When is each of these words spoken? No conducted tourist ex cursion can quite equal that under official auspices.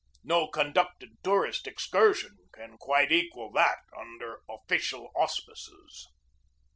No 0.23 0.47
conducted 0.47 1.11
tourist 1.23 1.67
ex 1.67 1.87
cursion 1.87 2.35
can 2.51 2.79
quite 2.79 3.11
equal 3.11 3.51
that 3.51 3.81
under 3.95 4.39
official 4.49 5.11
auspices. 5.15 6.07